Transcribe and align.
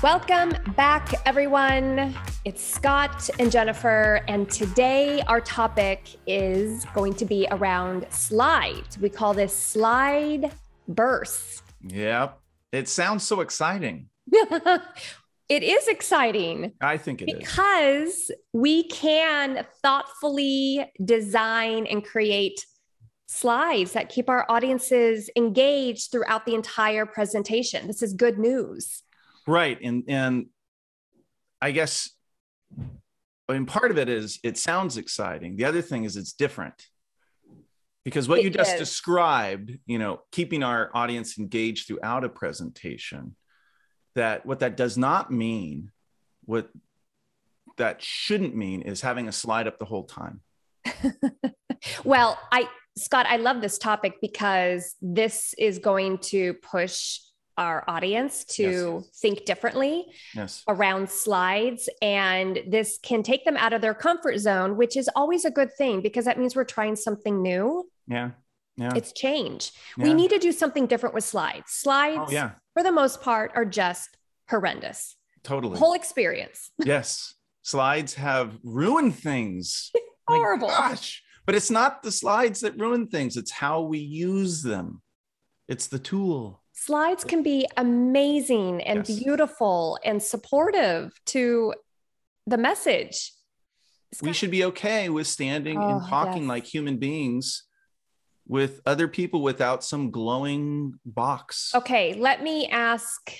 Welcome 0.00 0.54
back, 0.76 1.12
everyone. 1.26 2.14
It's 2.44 2.62
Scott 2.62 3.28
and 3.40 3.50
Jennifer, 3.50 4.20
and 4.28 4.48
today 4.48 5.22
our 5.22 5.40
topic 5.40 6.06
is 6.24 6.84
going 6.94 7.14
to 7.14 7.24
be 7.24 7.48
around 7.50 8.06
slides. 8.10 8.96
We 8.96 9.08
call 9.08 9.34
this 9.34 9.52
slide 9.52 10.52
bursts. 10.86 11.64
Yep. 11.82 12.38
It 12.70 12.86
sounds 12.86 13.24
so 13.24 13.40
exciting. 13.40 14.08
it 14.30 15.64
is 15.64 15.88
exciting. 15.88 16.74
I 16.80 16.96
think 16.96 17.22
it 17.22 17.36
because 17.36 18.08
is. 18.08 18.30
we 18.52 18.84
can 18.84 19.66
thoughtfully 19.82 20.92
design 21.04 21.88
and 21.88 22.04
create 22.04 22.64
slides 23.26 23.94
that 23.94 24.10
keep 24.10 24.30
our 24.30 24.46
audiences 24.48 25.28
engaged 25.34 26.12
throughout 26.12 26.46
the 26.46 26.54
entire 26.54 27.04
presentation. 27.04 27.88
This 27.88 28.00
is 28.00 28.12
good 28.12 28.38
news. 28.38 29.02
Right. 29.48 29.78
And 29.82 30.04
and 30.08 30.46
I 31.60 31.70
guess 31.70 32.10
I 33.48 33.54
mean 33.54 33.64
part 33.64 33.90
of 33.90 33.96
it 33.96 34.10
is 34.10 34.38
it 34.44 34.58
sounds 34.58 34.98
exciting. 34.98 35.56
The 35.56 35.64
other 35.64 35.80
thing 35.80 36.04
is 36.04 36.16
it's 36.16 36.34
different. 36.34 36.74
Because 38.04 38.28
what 38.28 38.40
it 38.40 38.44
you 38.44 38.50
just 38.50 38.74
is. 38.74 38.78
described, 38.78 39.72
you 39.86 39.98
know, 39.98 40.20
keeping 40.32 40.62
our 40.62 40.90
audience 40.94 41.38
engaged 41.38 41.86
throughout 41.86 42.24
a 42.24 42.28
presentation, 42.28 43.36
that 44.14 44.44
what 44.46 44.60
that 44.60 44.76
does 44.76 44.96
not 44.96 45.30
mean, 45.30 45.90
what 46.44 46.68
that 47.78 48.02
shouldn't 48.02 48.54
mean 48.54 48.82
is 48.82 49.00
having 49.00 49.28
a 49.28 49.32
slide 49.32 49.66
up 49.66 49.78
the 49.78 49.84
whole 49.84 50.04
time. 50.04 50.40
well, 52.04 52.38
I 52.52 52.68
Scott, 52.98 53.26
I 53.28 53.36
love 53.36 53.62
this 53.62 53.78
topic 53.78 54.14
because 54.20 54.94
this 55.00 55.54
is 55.56 55.78
going 55.78 56.18
to 56.18 56.54
push 56.54 57.20
our 57.58 57.84
audience 57.88 58.44
to 58.44 59.02
yes. 59.04 59.18
think 59.20 59.44
differently 59.44 60.06
yes. 60.34 60.62
around 60.68 61.10
slides. 61.10 61.88
And 62.00 62.60
this 62.66 62.98
can 63.02 63.22
take 63.22 63.44
them 63.44 63.56
out 63.56 63.72
of 63.72 63.82
their 63.82 63.94
comfort 63.94 64.38
zone, 64.38 64.76
which 64.76 64.96
is 64.96 65.10
always 65.14 65.44
a 65.44 65.50
good 65.50 65.74
thing 65.74 66.00
because 66.00 66.24
that 66.24 66.38
means 66.38 66.56
we're 66.56 66.64
trying 66.64 66.96
something 66.96 67.42
new. 67.42 67.90
Yeah. 68.06 68.30
Yeah. 68.76 68.92
It's 68.94 69.12
change. 69.12 69.72
Yeah. 69.96 70.04
We 70.04 70.14
need 70.14 70.30
to 70.30 70.38
do 70.38 70.52
something 70.52 70.86
different 70.86 71.14
with 71.14 71.24
slides. 71.24 71.72
Slides, 71.72 72.28
oh, 72.28 72.30
yeah. 72.30 72.52
for 72.74 72.84
the 72.84 72.92
most 72.92 73.20
part, 73.20 73.50
are 73.56 73.64
just 73.64 74.16
horrendous. 74.48 75.16
Totally. 75.42 75.78
Whole 75.78 75.94
experience. 75.94 76.70
yes. 76.78 77.34
Slides 77.62 78.14
have 78.14 78.56
ruined 78.62 79.16
things. 79.16 79.90
Horrible. 80.28 80.68
gosh. 80.68 81.22
But 81.44 81.54
it's 81.54 81.70
not 81.70 82.02
the 82.02 82.12
slides 82.12 82.60
that 82.60 82.78
ruin 82.78 83.08
things, 83.08 83.36
it's 83.36 83.50
how 83.50 83.80
we 83.80 83.98
use 83.98 84.62
them. 84.62 85.02
It's 85.66 85.86
the 85.86 85.98
tool. 85.98 86.62
Slides 86.80 87.24
can 87.24 87.42
be 87.42 87.66
amazing 87.76 88.82
and 88.82 89.06
yes. 89.06 89.18
beautiful 89.18 89.98
and 90.04 90.22
supportive 90.22 91.12
to 91.26 91.74
the 92.46 92.56
message. 92.56 93.32
we 94.22 94.32
should 94.32 94.52
be 94.52 94.64
okay 94.64 95.08
with 95.08 95.26
standing 95.26 95.76
oh, 95.76 95.88
and 95.88 96.06
talking 96.06 96.42
yes. 96.42 96.48
like 96.48 96.64
human 96.64 96.98
beings 96.98 97.64
with 98.46 98.80
other 98.86 99.08
people 99.08 99.42
without 99.42 99.82
some 99.82 100.12
glowing 100.12 100.94
box. 101.04 101.72
Okay, 101.74 102.14
let 102.14 102.44
me 102.44 102.68
ask. 102.68 103.32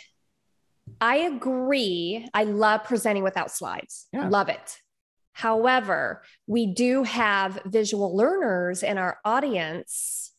I 1.00 1.19
agree. 1.19 2.28
I 2.34 2.42
love 2.42 2.83
presenting 2.84 3.23
without 3.23 3.52
slides. 3.52 4.08
Yeah. 4.12 4.28
Love 4.28 4.48
it. 4.48 4.78
However, 5.33 6.23
we 6.48 6.67
do 6.67 7.05
have 7.05 7.61
visual 7.67 8.17
learners 8.17 8.83
in 8.83 8.98
our 8.98 9.20
audience. 9.25 10.33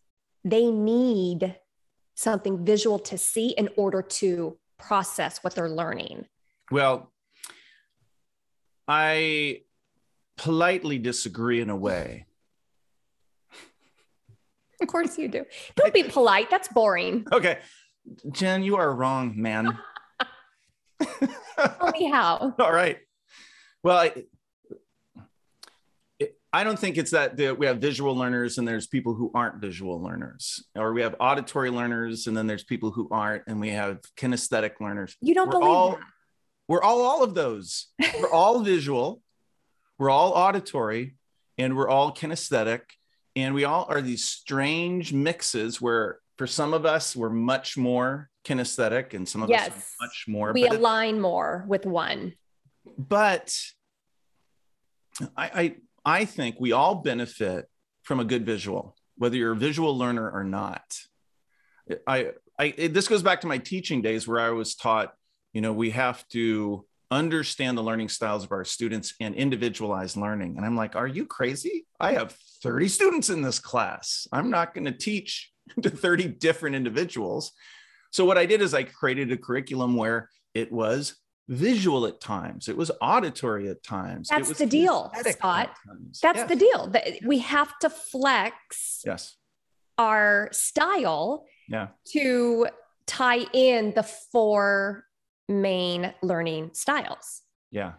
They 0.44 0.70
need 0.70 1.56
something 2.20 2.66
visual 2.66 3.00
to 3.00 3.18
see 3.18 3.50
in 3.50 3.70
order 3.78 4.02
to 4.02 4.58
process 4.78 5.42
what 5.42 5.56
they're 5.56 5.70
learning. 5.70 6.26
Well, 6.70 7.12
I 8.88 9.62
politely 10.38 11.00
disagree 11.00 11.62
in 11.62 11.70
a 11.70 11.76
way. 11.76 12.26
Of 14.82 14.88
course 14.88 15.18
you 15.18 15.30
do. 15.30 15.46
Don't 15.76 15.94
be 15.94 16.04
polite. 16.04 16.50
That's 16.50 16.68
boring. 16.68 17.26
Okay. 17.34 17.60
Jen, 18.32 18.64
you 18.64 18.76
are 18.78 18.92
wrong, 18.94 19.34
man. 19.36 19.78
Tell 21.58 21.92
me 21.92 22.10
how. 22.10 22.56
All 22.60 22.74
right. 22.74 22.98
Well, 23.84 23.98
I, 23.98 24.24
I 26.52 26.64
don't 26.64 26.80
think 26.80 26.98
it's 26.98 27.12
that 27.12 27.38
we 27.60 27.68
have 27.68 27.78
visual 27.78 28.16
learners 28.16 28.58
and 28.58 28.68
there's 28.68 28.88
people 28.88 29.14
who 29.14 29.32
aren't 29.36 29.62
visual 29.62 30.02
learners, 30.02 30.64
or 30.76 30.94
we 30.94 31.02
have 31.02 31.16
auditory 31.20 31.70
learners 31.70 32.26
and 32.26 32.36
then 32.36 32.48
there's 32.48 32.64
people 32.64 32.92
who 32.92 33.08
aren't, 33.12 33.44
and 33.48 33.60
we 33.60 33.70
have 33.70 34.00
kinesthetic 34.18 34.80
learners. 34.82 35.16
You 35.22 35.36
don't 35.36 35.48
we're 35.48 35.60
believe 35.60 35.70
all, 35.70 35.92
that? 35.92 36.00
We're 36.68 36.82
all 36.82 37.02
all 37.02 37.24
of 37.24 37.36
those. 37.36 37.88
we're 38.20 38.32
all 38.32 38.62
visual, 38.62 39.22
we're 40.00 40.10
all 40.10 40.32
auditory, 40.32 41.16
and 41.60 41.78
we're 41.78 41.90
all 41.90 42.12
kinesthetic, 42.14 42.82
and 43.36 43.54
we 43.54 43.66
all 43.66 43.86
are 43.88 44.02
these 44.02 44.26
strange 44.26 45.14
mixes 45.14 45.80
where 45.80 46.20
for 46.38 46.48
some 46.48 46.74
of 46.74 46.86
us 46.86 47.16
we're 47.16 47.30
much 47.30 47.78
more 47.78 48.30
kinesthetic, 48.44 49.14
and 49.14 49.30
some 49.30 49.44
of 49.44 49.50
yes. 49.50 49.70
us 49.70 49.94
much 50.02 50.26
more. 50.28 50.52
We 50.54 50.66
align 50.68 51.22
more 51.22 51.64
with 51.68 51.86
one. 51.86 52.34
But 52.98 53.56
I, 55.38 55.52
I 55.54 55.76
I 56.06 56.26
think 56.26 56.56
we 56.60 56.72
all 56.72 56.96
benefit 56.96 57.66
from 58.04 58.20
a 58.20 58.26
good 58.26 58.46
visual, 58.46 58.96
whether 59.18 59.36
you're 59.36 59.54
a 59.54 59.58
visual 59.58 59.98
learner 59.98 60.30
or 60.30 60.44
not. 60.44 60.98
I, 62.08 62.32
I 62.58 62.74
it, 62.78 62.94
this 62.94 63.08
goes 63.08 63.24
back 63.24 63.42
to 63.42 63.48
my 63.48 63.58
teaching 63.58 64.02
days 64.02 64.28
where 64.28 64.40
I 64.40 64.52
was 64.52 64.76
taught, 64.76 65.14
you 65.54 65.62
know, 65.62 65.74
we 65.74 65.92
have 65.92 66.28
to 66.30 66.86
understand 67.12 67.78
the 67.78 67.84
learning 67.84 68.10
styles 68.10 68.44
of 68.44 68.52
our 68.52 68.64
students 68.64 69.14
and 69.20 69.34
individualize 69.34 70.16
learning. 70.16 70.58
And 70.58 70.66
I'm 70.66 70.76
like, 70.76 70.96
are 70.96 71.08
you 71.08 71.26
crazy? 71.26 71.88
I 72.00 72.14
have 72.14 72.36
30 72.64 72.88
students 72.88 73.30
in 73.30 73.42
this 73.42 73.60
class. 73.60 74.28
I'm 74.32 74.50
not 74.50 74.74
going 74.74 74.86
to 74.86 74.92
teach 74.92 75.52
to 75.82 75.90
30 75.90 76.28
different 76.28 76.76
individuals. 76.76 77.52
So 78.12 78.26
what 78.26 78.38
I 78.38 78.46
did 78.46 78.62
is 78.62 78.74
I 78.74 78.84
created 78.84 79.32
a 79.32 79.38
curriculum 79.38 79.96
where 79.96 80.30
it 80.54 80.72
was 80.72 81.16
visual 81.50 82.06
at 82.06 82.22
times. 82.22 82.70
It 82.70 82.78
was 82.78 82.92
auditory 83.02 83.68
at 83.70 83.84
times. 83.84 84.30
That's 84.30 84.58
the 84.58 84.68
deal, 84.68 85.12
Scott. 85.28 85.72
That's 86.22 86.38
yes. 86.38 86.48
the 86.48 86.56
deal. 86.56 86.94
We 87.26 87.40
have 87.40 87.78
to 87.80 87.90
flex 87.90 89.02
yes. 89.06 89.36
our 89.98 90.50
style 90.52 91.46
yeah. 91.68 91.88
to 92.12 92.68
tie 93.08 93.46
in 93.52 93.94
the 93.96 94.04
four 94.04 95.04
main 95.50 96.14
learning 96.22 96.72
styles. 96.74 97.42
Yeah. 97.72 97.94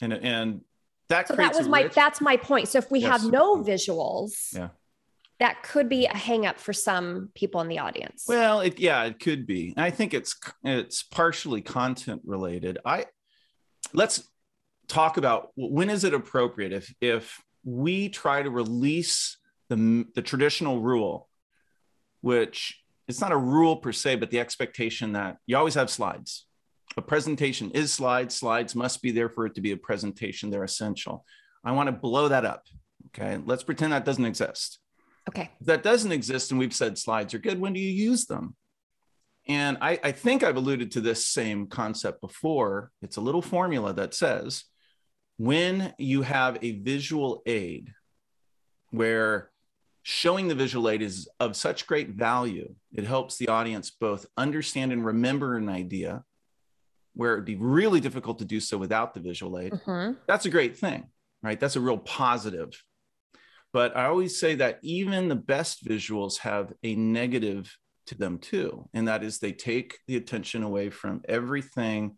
And 0.00 0.12
and 0.12 0.60
that 1.08 1.28
so 1.28 1.34
that 1.34 1.54
was 1.54 1.68
my 1.68 1.82
rich... 1.82 1.94
that's 1.94 2.20
my 2.20 2.36
point. 2.36 2.68
So 2.68 2.78
if 2.78 2.90
we 2.90 3.00
yes. 3.00 3.10
have 3.10 3.30
no 3.30 3.56
visuals, 3.62 4.54
yeah 4.54 4.68
that 5.40 5.62
could 5.62 5.88
be 5.88 6.06
a 6.06 6.12
hangup 6.12 6.58
for 6.58 6.72
some 6.72 7.30
people 7.34 7.60
in 7.60 7.68
the 7.68 7.80
audience. 7.80 8.24
Well, 8.28 8.60
it, 8.60 8.78
yeah, 8.78 9.04
it 9.04 9.18
could 9.18 9.46
be. 9.46 9.74
I 9.76 9.90
think 9.90 10.14
it's 10.14 10.36
it's 10.62 11.02
partially 11.02 11.60
content 11.60 12.22
related. 12.24 12.78
I 12.84 13.06
let's 13.92 14.28
talk 14.86 15.16
about 15.16 15.50
when 15.56 15.90
is 15.90 16.04
it 16.04 16.14
appropriate 16.14 16.72
if 16.72 16.94
if 17.00 17.42
we 17.64 18.08
try 18.08 18.42
to 18.42 18.50
release 18.50 19.38
the 19.68 20.06
the 20.14 20.22
traditional 20.22 20.80
rule, 20.80 21.28
which 22.20 22.80
it's 23.08 23.20
not 23.20 23.32
a 23.32 23.36
rule 23.36 23.76
per 23.76 23.92
se, 23.92 24.16
but 24.16 24.30
the 24.30 24.40
expectation 24.40 25.12
that 25.12 25.38
you 25.46 25.56
always 25.56 25.74
have 25.74 25.90
slides. 25.90 26.46
A 26.96 27.02
presentation 27.02 27.72
is 27.72 27.92
slides. 27.92 28.36
Slides 28.36 28.76
must 28.76 29.02
be 29.02 29.10
there 29.10 29.28
for 29.28 29.46
it 29.46 29.56
to 29.56 29.60
be 29.60 29.72
a 29.72 29.76
presentation. 29.76 30.50
They're 30.50 30.62
essential. 30.62 31.24
I 31.64 31.72
want 31.72 31.88
to 31.88 31.92
blow 31.92 32.28
that 32.28 32.44
up. 32.44 32.66
Okay, 33.08 33.40
let's 33.44 33.64
pretend 33.64 33.92
that 33.92 34.04
doesn't 34.04 34.24
exist 34.24 34.78
Okay. 35.28 35.50
That 35.62 35.82
doesn't 35.82 36.12
exist. 36.12 36.50
And 36.50 36.60
we've 36.60 36.74
said 36.74 36.98
slides 36.98 37.34
are 37.34 37.38
good. 37.38 37.60
When 37.60 37.72
do 37.72 37.80
you 37.80 37.90
use 37.90 38.26
them? 38.26 38.56
And 39.46 39.78
I, 39.80 39.98
I 40.02 40.12
think 40.12 40.42
I've 40.42 40.56
alluded 40.56 40.92
to 40.92 41.00
this 41.00 41.26
same 41.26 41.66
concept 41.66 42.20
before. 42.20 42.90
It's 43.02 43.16
a 43.16 43.20
little 43.20 43.42
formula 43.42 43.92
that 43.94 44.14
says 44.14 44.64
when 45.36 45.92
you 45.98 46.22
have 46.22 46.58
a 46.62 46.72
visual 46.80 47.42
aid 47.44 47.92
where 48.90 49.50
showing 50.02 50.48
the 50.48 50.54
visual 50.54 50.88
aid 50.88 51.02
is 51.02 51.28
of 51.40 51.56
such 51.56 51.86
great 51.86 52.10
value, 52.10 52.74
it 52.92 53.04
helps 53.04 53.36
the 53.36 53.48
audience 53.48 53.90
both 53.90 54.26
understand 54.36 54.92
and 54.92 55.04
remember 55.04 55.56
an 55.56 55.68
idea 55.68 56.24
where 57.14 57.34
it'd 57.34 57.44
be 57.44 57.56
really 57.56 58.00
difficult 58.00 58.38
to 58.38 58.44
do 58.44 58.60
so 58.60 58.76
without 58.76 59.14
the 59.14 59.20
visual 59.20 59.58
aid. 59.58 59.72
Mm-hmm. 59.72 60.18
That's 60.26 60.46
a 60.46 60.50
great 60.50 60.76
thing, 60.76 61.06
right? 61.42 61.58
That's 61.58 61.76
a 61.76 61.80
real 61.80 61.98
positive 61.98 62.70
but 63.74 63.96
I 63.96 64.04
always 64.04 64.38
say 64.38 64.54
that 64.54 64.78
even 64.82 65.28
the 65.28 65.34
best 65.34 65.84
visuals 65.84 66.38
have 66.38 66.72
a 66.84 66.94
negative 66.94 67.76
to 68.06 68.14
them 68.14 68.38
too. 68.38 68.88
And 68.94 69.08
that 69.08 69.24
is 69.24 69.40
they 69.40 69.50
take 69.50 69.98
the 70.06 70.16
attention 70.16 70.62
away 70.62 70.90
from 70.90 71.22
everything 71.28 72.16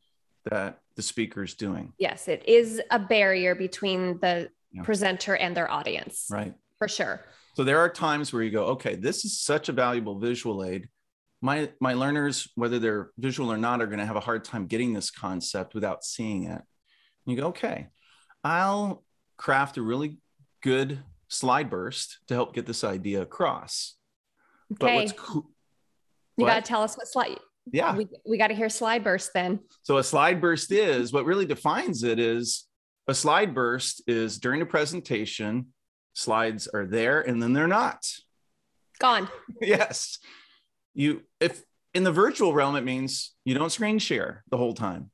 that 0.51 0.81
the 0.97 1.03
speaker 1.03 1.43
is 1.43 1.55
doing. 1.55 1.95
Yes, 1.99 2.29
it 2.29 2.47
is 2.47 2.83
a 2.91 2.99
barrier 2.99 3.55
between 3.55 4.19
the 4.21 4.51
yeah. 4.71 4.83
presenter 4.83 5.35
and 5.35 5.57
their 5.57 5.71
audience. 5.71 6.27
Right. 6.31 6.53
For 6.79 6.89
sure. 6.89 7.25
So 7.55 7.65
there 7.65 7.79
are 7.79 7.89
times 7.89 8.35
where 8.35 8.43
you 8.43 8.51
go, 8.51 8.67
okay, 8.67 8.95
this 8.95 9.25
is 9.25 9.41
such 9.41 9.71
a 9.71 9.73
valuable 9.73 10.19
visual 10.19 10.63
aid. 10.63 10.91
my 11.41 11.71
my 11.81 11.95
learners, 11.95 12.49
whether 12.55 12.79
they're 12.79 13.13
visual 13.17 13.51
or 13.51 13.57
not, 13.57 13.81
are 13.81 13.87
going 13.87 13.99
to 13.99 14.05
have 14.05 14.17
a 14.17 14.21
hard 14.21 14.45
time 14.45 14.67
getting 14.67 14.93
this 14.93 15.11
concept 15.11 15.75
without 15.75 16.05
seeing 16.05 16.45
it. 16.45 16.51
And 16.51 17.27
you 17.27 17.37
go, 17.37 17.49
okay, 17.49 17.87
I'll 18.45 19.05
craft 19.39 19.79
a 19.79 19.83
really 19.83 20.19
good 20.63 21.03
slide 21.29 21.71
burst 21.71 22.19
to 22.29 22.35
help 22.35 22.55
get 22.55 22.67
this 22.67 22.85
idea 22.85 23.23
across. 23.23 23.97
Okay. 24.73 24.79
But 24.79 24.95
what's 24.95 25.13
cool? 25.13 25.51
You 26.37 26.47
got 26.47 26.65
to 26.65 26.69
tell 26.69 26.83
us 26.83 26.97
what 26.97 27.09
slide. 27.09 27.39
Yeah. 27.73 27.97
We, 27.97 28.09
we 28.29 28.39
got 28.39 28.49
to 28.49 28.55
hear 28.55 28.69
slide 28.69 29.03
burst 29.03 29.33
then. 29.35 29.61
So 29.83 29.99
a 29.99 30.05
slide 30.05 30.41
burst 30.41 30.71
is 30.71 31.13
what 31.13 31.25
really 31.25 31.47
defines 31.47 32.03
it 32.03 32.19
is 32.19 32.67
a 33.09 33.15
slide 33.15 33.55
burst 33.55 34.03
is 34.07 34.39
during 34.39 34.63
a 34.63 34.67
presentation, 34.67 35.69
slides 36.15 36.69
are 36.69 36.87
there 36.87 37.21
and 37.21 37.43
then 37.43 37.53
they're 37.53 37.67
not. 37.67 38.07
Gone. 38.99 39.29
yes. 39.61 40.19
You 40.95 41.23
if 41.41 41.63
in 41.95 42.05
the 42.05 42.13
virtual 42.13 42.53
realm, 42.53 42.77
it 42.77 42.85
means 42.85 43.35
you 43.45 43.55
don't 43.55 43.71
screen 43.71 43.99
share 43.99 44.45
the 44.51 44.57
whole 44.57 44.75
time. 44.75 45.11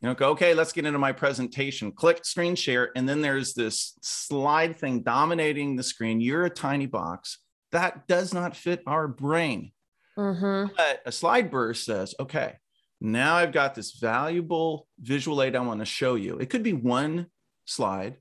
You 0.00 0.08
know, 0.08 0.14
go, 0.14 0.30
okay, 0.30 0.54
let's 0.54 0.72
get 0.72 0.86
into 0.86 0.98
my 0.98 1.12
presentation. 1.12 1.90
Click 1.90 2.24
screen 2.24 2.54
share. 2.54 2.90
And 2.94 3.08
then 3.08 3.20
there's 3.20 3.54
this 3.54 3.98
slide 4.00 4.76
thing 4.76 5.02
dominating 5.02 5.74
the 5.74 5.82
screen. 5.82 6.20
You're 6.20 6.44
a 6.44 6.50
tiny 6.50 6.86
box. 6.86 7.38
That 7.72 8.06
does 8.06 8.32
not 8.32 8.56
fit 8.56 8.82
our 8.86 9.08
brain. 9.08 9.72
Mm-hmm. 10.16 10.72
But 10.76 11.02
a 11.04 11.12
slide 11.12 11.50
burst 11.50 11.84
says, 11.84 12.14
okay, 12.20 12.54
now 13.00 13.34
I've 13.36 13.52
got 13.52 13.74
this 13.74 13.98
valuable 13.98 14.86
visual 15.00 15.42
aid 15.42 15.56
I 15.56 15.60
want 15.60 15.80
to 15.80 15.86
show 15.86 16.14
you. 16.14 16.38
It 16.38 16.50
could 16.50 16.62
be 16.62 16.72
one 16.72 17.26
slide. 17.64 18.16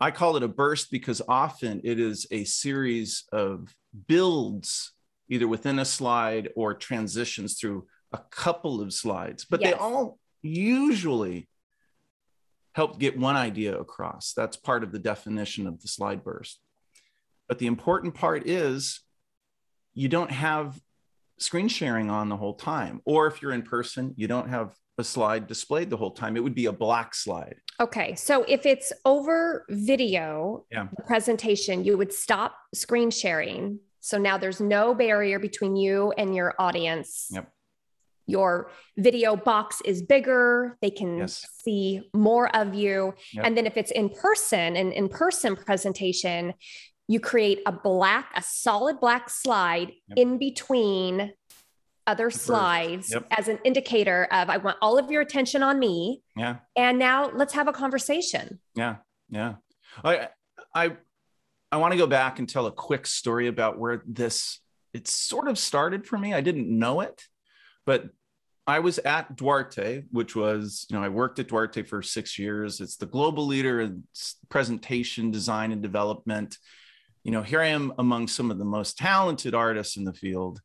I 0.00 0.10
call 0.10 0.36
it 0.36 0.42
a 0.42 0.48
burst 0.48 0.90
because 0.90 1.22
often 1.28 1.80
it 1.82 1.98
is 1.98 2.26
a 2.30 2.44
series 2.44 3.24
of 3.32 3.74
builds, 4.06 4.92
either 5.28 5.48
within 5.48 5.78
a 5.78 5.84
slide 5.84 6.50
or 6.54 6.74
transitions 6.74 7.58
through 7.58 7.86
a 8.12 8.18
couple 8.30 8.80
of 8.80 8.92
slides, 8.92 9.44
but 9.44 9.60
yes. 9.60 9.72
they 9.72 9.78
all 9.78 10.18
usually 10.42 11.48
help 12.72 12.98
get 12.98 13.18
one 13.18 13.36
idea 13.36 13.78
across. 13.78 14.32
That's 14.36 14.56
part 14.56 14.82
of 14.84 14.92
the 14.92 14.98
definition 14.98 15.66
of 15.66 15.80
the 15.80 15.88
slide 15.88 16.22
burst. 16.22 16.60
But 17.48 17.58
the 17.58 17.66
important 17.66 18.14
part 18.14 18.46
is 18.46 19.00
you 19.94 20.08
don't 20.08 20.30
have 20.30 20.78
screen 21.38 21.68
sharing 21.68 22.10
on 22.10 22.28
the 22.28 22.36
whole 22.36 22.54
time. 22.54 23.00
Or 23.04 23.26
if 23.26 23.42
you're 23.42 23.52
in 23.52 23.62
person, 23.62 24.14
you 24.16 24.28
don't 24.28 24.48
have 24.48 24.74
a 24.98 25.04
slide 25.04 25.46
displayed 25.46 25.90
the 25.90 25.96
whole 25.96 26.10
time. 26.10 26.36
It 26.36 26.42
would 26.42 26.54
be 26.54 26.66
a 26.66 26.72
black 26.72 27.14
slide. 27.14 27.56
Okay. 27.80 28.14
So 28.16 28.44
if 28.44 28.66
it's 28.66 28.92
over 29.04 29.64
video 29.70 30.66
yeah. 30.70 30.88
presentation, 31.06 31.84
you 31.84 31.96
would 31.96 32.12
stop 32.12 32.56
screen 32.74 33.10
sharing. 33.10 33.78
So 34.00 34.18
now 34.18 34.38
there's 34.38 34.60
no 34.60 34.94
barrier 34.94 35.38
between 35.38 35.76
you 35.76 36.12
and 36.18 36.34
your 36.34 36.54
audience. 36.58 37.28
Yep. 37.30 37.50
Your 38.28 38.70
video 38.96 39.34
box 39.34 39.80
is 39.84 40.02
bigger. 40.02 40.76
They 40.82 40.90
can 40.90 41.18
yes. 41.18 41.46
see 41.64 42.02
more 42.12 42.54
of 42.54 42.74
you. 42.74 43.14
Yep. 43.32 43.46
And 43.46 43.56
then 43.56 43.66
if 43.66 43.76
it's 43.76 43.90
in 43.90 44.10
person, 44.10 44.76
an 44.76 44.92
in 44.92 45.08
person 45.08 45.56
presentation, 45.56 46.52
you 47.08 47.20
create 47.20 47.60
a 47.64 47.72
black, 47.72 48.30
a 48.36 48.42
solid 48.42 49.00
black 49.00 49.30
slide 49.30 49.92
yep. 50.08 50.18
in 50.18 50.38
between 50.38 51.32
other 52.06 52.30
slides 52.30 53.10
yep. 53.12 53.26
as 53.30 53.48
an 53.48 53.58
indicator 53.64 54.28
of 54.30 54.50
I 54.50 54.58
want 54.58 54.76
all 54.80 54.98
of 54.98 55.10
your 55.10 55.22
attention 55.22 55.62
on 55.62 55.78
me. 55.78 56.22
Yeah. 56.36 56.56
And 56.76 56.98
now 56.98 57.30
let's 57.30 57.54
have 57.54 57.66
a 57.66 57.72
conversation. 57.72 58.60
Yeah. 58.74 58.96
Yeah. 59.30 59.54
I 60.04 60.28
I 60.74 60.96
I 61.72 61.76
want 61.78 61.92
to 61.92 61.98
go 61.98 62.06
back 62.06 62.38
and 62.38 62.48
tell 62.48 62.66
a 62.66 62.72
quick 62.72 63.06
story 63.06 63.46
about 63.46 63.78
where 63.78 64.02
this 64.06 64.60
it 64.94 65.06
sort 65.06 65.48
of 65.48 65.58
started 65.58 66.06
for 66.06 66.18
me. 66.18 66.32
I 66.32 66.40
didn't 66.40 66.66
know 66.66 67.00
it, 67.02 67.24
but 67.84 68.08
I 68.68 68.78
was 68.78 68.98
at 68.98 69.34
Duarte, 69.34 70.04
which 70.12 70.36
was, 70.36 70.86
you 70.88 70.96
know, 70.96 71.02
I 71.02 71.08
worked 71.08 71.38
at 71.38 71.48
Duarte 71.48 71.82
for 71.82 72.02
six 72.02 72.38
years. 72.38 72.80
It's 72.80 72.96
the 72.96 73.06
global 73.06 73.46
leader 73.46 73.80
in 73.80 74.04
presentation 74.48 75.30
design 75.32 75.72
and 75.72 75.82
development 75.82 76.58
you 77.28 77.32
know, 77.32 77.42
here 77.42 77.60
I 77.60 77.66
am 77.66 77.92
among 77.98 78.28
some 78.28 78.50
of 78.50 78.56
the 78.56 78.64
most 78.64 78.96
talented 78.96 79.54
artists 79.54 79.98
in 79.98 80.04
the 80.04 80.14
field. 80.14 80.62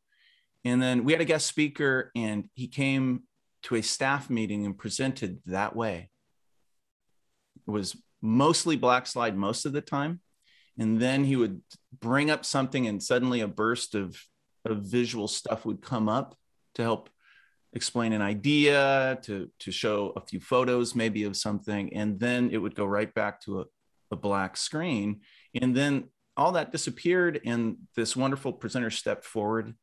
And 0.64 0.80
then 0.80 1.04
we 1.04 1.12
had 1.12 1.20
a 1.20 1.26
guest 1.26 1.46
speaker, 1.46 2.10
and 2.16 2.48
he 2.54 2.68
came 2.68 3.24
to 3.64 3.74
a 3.74 3.82
staff 3.82 4.30
meeting 4.30 4.64
and 4.64 4.76
presented 4.76 5.40
that 5.44 5.76
way. 5.76 6.08
It 7.68 7.70
was 7.70 7.94
mostly 8.22 8.76
black 8.76 9.06
slide 9.06 9.36
most 9.36 9.66
of 9.66 9.74
the 9.74 9.82
time. 9.82 10.20
And 10.78 10.98
then 10.98 11.24
he 11.24 11.36
would 11.36 11.60
bring 12.00 12.30
up 12.30 12.46
something, 12.46 12.86
and 12.86 13.02
suddenly 13.02 13.40
a 13.40 13.46
burst 13.46 13.94
of, 13.94 14.18
of 14.64 14.78
visual 14.78 15.28
stuff 15.28 15.66
would 15.66 15.82
come 15.82 16.08
up 16.08 16.34
to 16.76 16.82
help 16.82 17.10
explain 17.74 18.12
an 18.12 18.22
idea, 18.22 19.18
to, 19.22 19.50
to 19.60 19.72
show 19.72 20.12
a 20.16 20.20
few 20.20 20.40
photos, 20.40 20.94
maybe 20.94 21.24
of 21.24 21.36
something. 21.36 21.92
And 21.94 22.18
then 22.18 22.50
it 22.50 22.58
would 22.58 22.74
go 22.74 22.86
right 22.86 23.12
back 23.12 23.40
to 23.42 23.60
a, 23.60 23.64
a 24.12 24.16
black 24.16 24.56
screen. 24.56 25.20
And 25.60 25.76
then 25.76 26.04
all 26.36 26.52
that 26.52 26.72
disappeared 26.72 27.40
and 27.44 27.76
this 27.94 28.16
wonderful 28.16 28.52
presenter 28.52 28.90
stepped 28.90 29.24
forward 29.24 29.74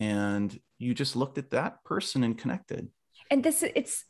and 0.00 0.58
you 0.78 0.94
just 0.94 1.16
looked 1.16 1.38
at 1.38 1.50
that 1.50 1.84
person 1.84 2.24
and 2.24 2.36
connected. 2.36 2.88
And 3.30 3.42
this 3.42 3.62
it's 3.62 4.04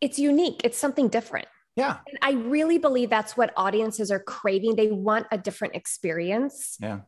it's 0.00 0.18
unique. 0.18 0.60
It's 0.62 0.78
something 0.78 1.08
different. 1.08 1.48
Yeah. 1.74 1.98
And 2.08 2.18
i 2.22 2.32
really 2.48 2.78
believe 2.78 3.10
that's 3.10 3.36
what 3.36 3.52
audiences 3.56 4.10
are 4.10 4.20
craving. 4.20 4.76
They 4.76 4.90
want 4.90 5.26
a 5.30 5.38
different 5.38 5.74
experience 5.74 6.76
yeah. 6.80 7.00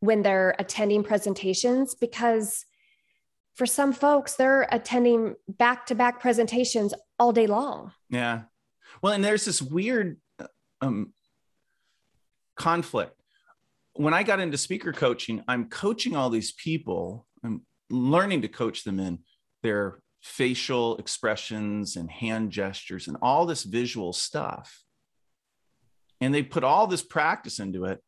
when 0.00 0.22
they're 0.22 0.54
attending 0.58 1.02
presentations 1.02 1.94
because 1.94 2.66
for 3.54 3.66
some 3.66 3.92
folks 3.92 4.34
they're 4.34 4.66
attending 4.70 5.34
back-to-back 5.48 6.20
presentations 6.20 6.94
all 7.18 7.32
day 7.32 7.46
long 7.46 7.92
yeah 8.08 8.42
well 9.02 9.12
and 9.12 9.24
there's 9.24 9.44
this 9.44 9.60
weird 9.62 10.18
um, 10.80 11.12
conflict 12.56 13.22
when 13.94 14.14
I 14.14 14.22
got 14.22 14.40
into 14.40 14.56
speaker 14.56 14.92
coaching, 14.92 15.42
I'm 15.46 15.68
coaching 15.68 16.16
all 16.16 16.30
these 16.30 16.52
people. 16.52 17.26
I'm 17.44 17.62
learning 17.90 18.42
to 18.42 18.48
coach 18.48 18.84
them 18.84 18.98
in 18.98 19.18
their 19.62 20.00
facial 20.22 20.96
expressions 20.96 21.96
and 21.96 22.10
hand 22.10 22.50
gestures 22.50 23.08
and 23.08 23.16
all 23.20 23.44
this 23.44 23.64
visual 23.64 24.12
stuff. 24.12 24.82
And 26.20 26.32
they 26.32 26.42
put 26.42 26.64
all 26.64 26.86
this 26.86 27.02
practice 27.02 27.58
into 27.58 27.84
it. 27.84 28.00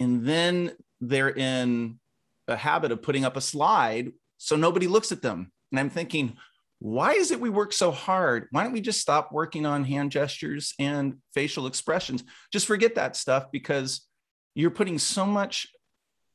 And 0.00 0.24
then 0.24 0.72
they're 1.00 1.30
in 1.30 2.00
a 2.48 2.56
habit 2.56 2.90
of 2.90 3.02
putting 3.02 3.24
up 3.24 3.36
a 3.36 3.40
slide 3.40 4.12
so 4.42 4.56
nobody 4.56 4.88
looks 4.88 5.12
at 5.12 5.22
them. 5.22 5.52
And 5.70 5.78
I'm 5.78 5.88
thinking, 5.88 6.36
why 6.80 7.12
is 7.12 7.30
it 7.30 7.40
we 7.40 7.48
work 7.48 7.72
so 7.72 7.92
hard? 7.92 8.48
Why 8.50 8.64
don't 8.64 8.72
we 8.72 8.80
just 8.80 9.00
stop 9.00 9.30
working 9.30 9.66
on 9.66 9.84
hand 9.84 10.10
gestures 10.10 10.74
and 10.80 11.18
facial 11.32 11.68
expressions? 11.68 12.24
Just 12.52 12.66
forget 12.66 12.96
that 12.96 13.14
stuff 13.14 13.52
because 13.52 14.06
you're 14.54 14.70
putting 14.70 14.98
so 14.98 15.24
much 15.24 15.68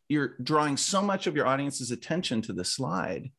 you're 0.09 0.35
drawing 0.41 0.77
so 0.77 1.01
much 1.01 1.27
of 1.27 1.35
your 1.35 1.45
audience's 1.45 1.91
attention 1.91 2.41
to 2.41 2.53
the 2.53 2.63
slide 2.63 3.29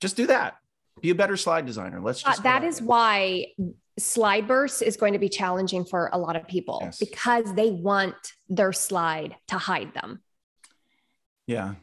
just 0.00 0.16
do 0.16 0.26
that 0.26 0.56
be 1.02 1.10
a 1.10 1.14
better 1.14 1.36
slide 1.36 1.66
designer 1.66 2.00
let's 2.00 2.22
just 2.22 2.40
uh, 2.40 2.42
that 2.42 2.64
is 2.64 2.80
why 2.80 3.46
slide 3.98 4.48
bursts 4.48 4.80
is 4.80 4.96
going 4.96 5.12
to 5.12 5.18
be 5.18 5.28
challenging 5.28 5.84
for 5.84 6.08
a 6.14 6.18
lot 6.18 6.36
of 6.36 6.48
people 6.48 6.78
yes. 6.80 6.98
because 6.98 7.52
they 7.54 7.70
want 7.70 8.14
their 8.48 8.72
slide 8.72 9.36
to 9.46 9.58
hide 9.58 9.92
them 9.92 10.22
yeah 11.46 11.74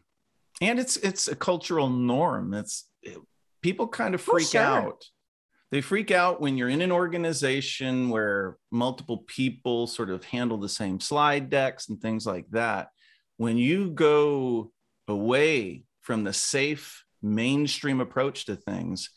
and 0.61 0.79
it's 0.79 0.97
it's 0.97 1.27
a 1.27 1.35
cultural 1.35 1.89
norm 1.89 2.53
it's 2.53 2.89
it, 3.01 3.17
people 3.61 3.87
kind 3.87 4.15
of 4.15 4.21
freak 4.21 4.47
oh, 4.47 4.49
sure. 4.49 4.61
out 4.61 5.03
they 5.71 5.81
freak 5.81 6.11
out 6.11 6.39
when 6.39 6.57
you're 6.57 6.69
in 6.69 6.81
an 6.81 6.91
organization 6.91 8.09
where 8.09 8.57
multiple 8.71 9.17
people 9.27 9.85
sort 9.85 10.09
of 10.09 10.23
handle 10.23 10.57
the 10.57 10.69
same 10.69 10.99
slide 10.99 11.49
decks 11.49 11.89
and 11.89 11.99
things 11.99 12.25
like 12.25 12.49
that. 12.51 12.89
When 13.35 13.57
you 13.57 13.91
go 13.91 14.71
away 15.09 15.83
from 16.01 16.23
the 16.23 16.31
safe 16.31 17.03
mainstream 17.21 17.99
approach 17.99 18.45
to 18.45 18.55
things, 18.55 19.09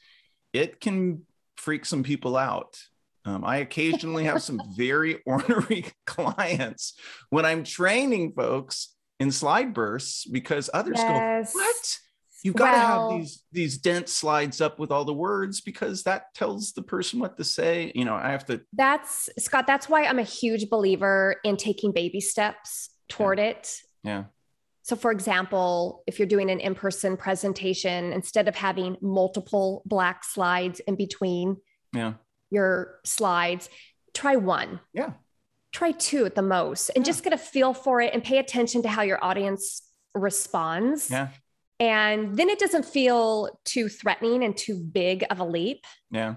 it 0.52 0.80
can 0.80 1.22
freak 1.56 1.84
some 1.84 2.02
people 2.02 2.36
out. 2.36 2.76
Um, 3.24 3.44
I 3.44 3.58
occasionally 3.58 4.24
have 4.24 4.42
some 4.42 4.60
very 4.76 5.22
ornery 5.24 5.86
clients 6.06 6.94
when 7.28 7.46
I'm 7.46 7.62
training 7.62 8.32
folks 8.32 8.88
in 9.20 9.30
slide 9.30 9.72
bursts 9.72 10.26
because 10.26 10.68
others 10.74 10.96
yes. 10.96 11.52
go, 11.52 11.60
What? 11.60 11.98
You've 12.42 12.56
got 12.56 12.72
well, 12.72 13.08
to 13.08 13.14
have 13.14 13.20
these 13.20 13.42
these 13.52 13.78
dense 13.78 14.12
slides 14.14 14.62
up 14.62 14.78
with 14.78 14.90
all 14.90 15.04
the 15.04 15.12
words 15.12 15.60
because 15.60 16.04
that 16.04 16.34
tells 16.34 16.72
the 16.72 16.82
person 16.82 17.20
what 17.20 17.36
to 17.36 17.44
say. 17.44 17.92
You 17.94 18.06
know, 18.06 18.14
I 18.14 18.30
have 18.30 18.46
to. 18.46 18.62
That's 18.72 19.28
Scott. 19.38 19.66
That's 19.66 19.90
why 19.90 20.06
I'm 20.06 20.18
a 20.18 20.24
huge 20.24 20.70
believer 20.70 21.36
in 21.44 21.58
taking 21.58 21.92
baby 21.92 22.20
steps 22.20 22.90
toward 23.10 23.38
yeah. 23.38 23.44
it. 23.44 23.74
Yeah. 24.02 24.24
So, 24.82 24.96
for 24.96 25.12
example, 25.12 26.02
if 26.06 26.18
you're 26.18 26.26
doing 26.26 26.50
an 26.50 26.60
in 26.60 26.74
person 26.74 27.18
presentation, 27.18 28.12
instead 28.12 28.48
of 28.48 28.56
having 28.56 28.96
multiple 29.02 29.82
black 29.84 30.24
slides 30.24 30.80
in 30.80 30.96
between 30.96 31.58
yeah. 31.94 32.14
your 32.50 33.00
slides, 33.04 33.68
try 34.14 34.36
one. 34.36 34.80
Yeah. 34.94 35.12
Try 35.72 35.92
two 35.92 36.24
at 36.26 36.34
the 36.34 36.42
most 36.42 36.90
and 36.90 37.04
yeah. 37.04 37.10
just 37.10 37.22
get 37.22 37.32
a 37.32 37.38
feel 37.38 37.72
for 37.72 38.00
it 38.00 38.12
and 38.12 38.22
pay 38.22 38.38
attention 38.38 38.82
to 38.82 38.88
how 38.88 39.02
your 39.02 39.22
audience 39.24 39.82
responds. 40.14 41.10
Yeah 41.10 41.28
And 41.78 42.36
then 42.36 42.50
it 42.50 42.58
doesn't 42.58 42.84
feel 42.84 43.58
too 43.64 43.88
threatening 43.88 44.44
and 44.44 44.56
too 44.56 44.78
big 44.78 45.24
of 45.30 45.40
a 45.40 45.44
leap. 45.44 45.84
Yeah. 46.10 46.34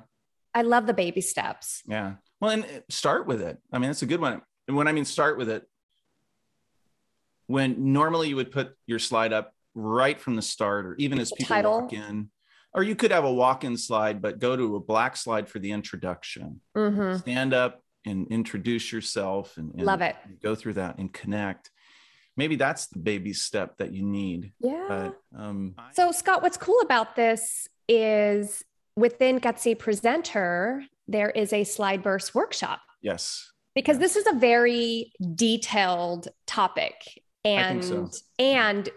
I 0.53 0.61
love 0.61 0.87
the 0.87 0.93
baby 0.93 1.21
steps. 1.21 1.81
Yeah. 1.85 2.13
Well, 2.39 2.51
and 2.51 2.63
uh, 2.63 2.79
start 2.89 3.27
with 3.27 3.41
it. 3.41 3.57
I 3.71 3.79
mean, 3.79 3.89
that's 3.89 4.03
a 4.03 4.05
good 4.05 4.21
one. 4.21 4.41
And 4.67 4.77
when 4.77 4.87
I 4.87 4.91
mean 4.93 5.05
start 5.05 5.37
with 5.37 5.49
it, 5.49 5.67
when 7.47 7.91
normally 7.91 8.29
you 8.29 8.37
would 8.37 8.51
put 8.51 8.77
your 8.85 8.99
slide 8.99 9.33
up 9.33 9.53
right 9.75 10.19
from 10.19 10.35
the 10.35 10.41
start, 10.41 10.85
or 10.85 10.95
even 10.95 11.19
as 11.19 11.31
people 11.31 11.55
title. 11.55 11.81
walk 11.81 11.93
in, 11.93 12.29
or 12.73 12.83
you 12.83 12.95
could 12.95 13.11
have 13.11 13.25
a 13.25 13.33
walk-in 13.33 13.75
slide, 13.75 14.21
but 14.21 14.39
go 14.39 14.55
to 14.55 14.75
a 14.75 14.79
black 14.79 15.17
slide 15.17 15.49
for 15.49 15.59
the 15.59 15.71
introduction. 15.71 16.61
Mm-hmm. 16.75 17.17
Stand 17.17 17.53
up 17.53 17.83
and 18.05 18.27
introduce 18.27 18.91
yourself, 18.91 19.57
and, 19.57 19.73
and 19.73 19.83
love 19.83 20.01
it. 20.01 20.15
Go 20.41 20.55
through 20.55 20.73
that 20.73 20.97
and 20.97 21.11
connect. 21.11 21.71
Maybe 22.35 22.55
that's 22.55 22.87
the 22.87 22.99
baby 22.99 23.33
step 23.33 23.77
that 23.77 23.93
you 23.93 24.03
need. 24.03 24.53
Yeah. 24.59 24.85
But, 24.87 25.39
um, 25.39 25.75
so 25.93 26.11
Scott, 26.11 26.41
what's 26.41 26.57
cool 26.57 26.81
about 26.81 27.15
this 27.15 27.67
is 27.87 28.63
within 28.95 29.39
Gutsy 29.39 29.77
Presenter, 29.77 30.83
there 31.07 31.29
is 31.29 31.53
a 31.53 31.63
slide 31.63 32.01
burst 32.01 32.33
workshop. 32.33 32.81
Yes. 33.01 33.51
Because 33.75 33.99
this 33.99 34.15
is 34.15 34.25
a 34.27 34.33
very 34.33 35.11
detailed 35.35 36.27
topic 36.47 36.95
and 37.45 37.83
so. 37.83 38.09
and 38.39 38.89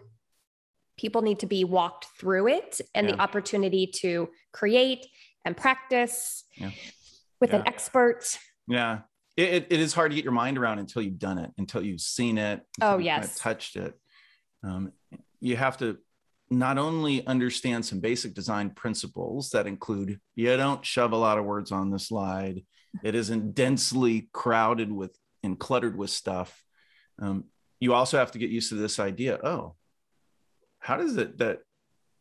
people 0.97 1.23
need 1.23 1.41
to 1.41 1.47
be 1.47 1.65
walked 1.65 2.07
through 2.19 2.49
it 2.49 2.81
and 2.95 3.09
yeah. 3.09 3.15
the 3.15 3.21
opportunity 3.21 3.87
to 3.87 4.29
create 4.53 5.07
and 5.45 5.57
practice 5.57 6.45
yeah. 6.57 6.71
with 7.41 7.51
yeah. 7.51 7.57
an 7.57 7.67
expert. 7.67 8.39
Yeah. 8.67 9.01
It, 9.37 9.67
it 9.71 9.81
is 9.81 9.93
hard 9.93 10.11
to 10.11 10.15
get 10.15 10.25
your 10.25 10.33
mind 10.33 10.57
around 10.57 10.79
until 10.79 11.03
you've 11.03 11.19
done 11.19 11.39
it, 11.39 11.51
until 11.59 11.83
you've 11.83 12.01
seen 12.01 12.39
it. 12.39 12.63
Oh, 12.81 12.99
yes. 12.99 13.17
Kind 13.17 13.25
of 13.25 13.37
touched 13.37 13.77
it. 13.77 13.95
Um, 14.63 14.93
you 15.41 15.57
have 15.57 15.77
to 15.79 15.99
not 16.49 16.79
only 16.79 17.27
understand 17.27 17.85
some 17.85 18.01
basic 18.01 18.33
design 18.33 18.71
principles 18.71 19.51
that 19.51 19.67
include 19.67 20.21
you 20.35 20.57
don't 20.57 20.85
shove 20.85 21.13
a 21.13 21.17
lot 21.17 21.39
of 21.39 21.45
words 21.45 21.71
on 21.71 21.91
the 21.91 21.99
slide, 21.99 22.65
it 23.03 23.15
isn't 23.15 23.55
densely 23.55 24.31
crowded 24.33 24.91
with 24.91 25.15
and 25.43 25.59
cluttered 25.59 25.97
with 25.99 26.11
stuff. 26.11 26.65
Um, 27.19 27.45
you 27.81 27.95
also 27.95 28.19
have 28.19 28.33
to 28.33 28.39
get 28.39 28.51
used 28.51 28.71
to 28.71 28.75
this 28.77 28.99
idea 28.99 29.39
oh, 29.43 29.75
how 30.79 30.97
does 30.97 31.17
it 31.17 31.39
that 31.39 31.61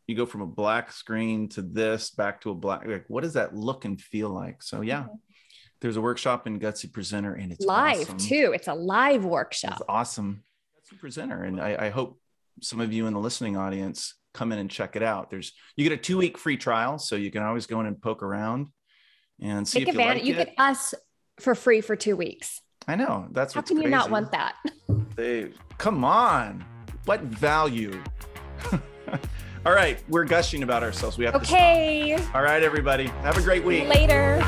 you 0.06 0.14
go 0.14 0.26
from 0.26 0.42
a 0.42 0.46
black 0.46 0.92
screen 0.92 1.48
to 1.50 1.62
this 1.62 2.10
back 2.10 2.40
to 2.40 2.50
a 2.50 2.54
black 2.54 2.86
like 2.86 3.04
what 3.08 3.22
does 3.22 3.34
that 3.34 3.54
look 3.54 3.84
and 3.84 4.00
feel 4.00 4.30
like 4.30 4.62
so 4.62 4.80
yeah 4.80 5.02
mm-hmm. 5.02 5.14
There's 5.80 5.96
a 5.96 6.00
workshop 6.00 6.46
in 6.46 6.58
gutsy 6.58 6.92
presenter 6.92 7.34
and 7.34 7.52
it's 7.52 7.64
live 7.64 8.00
awesome. 8.02 8.18
too 8.18 8.52
it's 8.54 8.68
a 8.68 8.74
live 8.74 9.24
workshop 9.24 9.72
it's 9.72 9.82
awesome 9.88 10.42
gutsy 10.76 10.98
presenter 10.98 11.42
and 11.42 11.60
I, 11.60 11.86
I, 11.86 11.88
hope 11.90 12.18
some 12.62 12.80
of 12.80 12.92
you 12.92 13.06
in 13.06 13.12
the 13.12 13.20
listening 13.20 13.56
audience 13.56 14.14
come 14.32 14.52
in 14.52 14.58
and 14.58 14.70
check 14.70 14.96
it 14.96 15.02
out 15.02 15.30
there's 15.30 15.52
you 15.76 15.88
get 15.88 15.98
a 15.98 16.00
two 16.00 16.18
week 16.18 16.38
free 16.38 16.56
trial 16.56 16.98
so 16.98 17.16
you 17.16 17.30
can 17.30 17.42
always 17.42 17.66
go 17.66 17.80
in 17.80 17.86
and 17.86 18.00
poke 18.00 18.22
around 18.22 18.68
and 19.40 19.66
see 19.66 19.80
Take 19.80 19.88
if 19.88 19.94
advantage. 19.94 20.24
you, 20.24 20.34
like 20.34 20.48
you 20.48 20.54
get 20.54 20.54
us 20.58 20.94
for 21.40 21.54
free 21.54 21.80
for 21.80 21.96
two 21.96 22.16
weeks 22.16 22.60
i 22.88 22.96
know 22.96 23.28
that's 23.32 23.54
how 23.54 23.60
can 23.60 23.76
crazy. 23.76 23.84
you 23.84 23.90
not 23.90 24.10
want 24.10 24.32
that 24.32 24.56
they 25.16 25.50
come 25.78 26.04
on 26.04 26.64
what 27.04 27.20
value 27.20 28.02
All 29.66 29.72
right, 29.72 30.00
we're 30.08 30.24
gushing 30.24 30.62
about 30.62 30.84
ourselves. 30.84 31.18
We 31.18 31.24
have 31.24 31.34
okay. 31.34 32.14
to. 32.16 32.22
Okay. 32.22 32.26
All 32.34 32.42
right, 32.42 32.62
everybody. 32.62 33.06
Have 33.22 33.36
a 33.36 33.42
great 33.42 33.64
week. 33.64 33.88
Later. 33.88 34.40